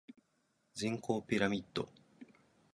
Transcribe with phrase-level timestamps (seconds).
[0.73, 1.87] 人口ピラミッド